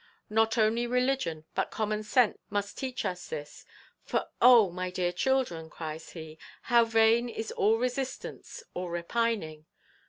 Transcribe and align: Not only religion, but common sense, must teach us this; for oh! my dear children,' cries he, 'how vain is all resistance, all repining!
Not 0.31 0.57
only 0.57 0.87
religion, 0.87 1.45
but 1.53 1.69
common 1.69 2.01
sense, 2.01 2.39
must 2.49 2.75
teach 2.75 3.05
us 3.05 3.27
this; 3.27 3.67
for 4.03 4.29
oh! 4.41 4.71
my 4.71 4.89
dear 4.89 5.11
children,' 5.11 5.69
cries 5.69 6.13
he, 6.13 6.39
'how 6.63 6.85
vain 6.85 7.29
is 7.29 7.51
all 7.51 7.77
resistance, 7.77 8.63
all 8.73 8.89
repining! 8.89 9.67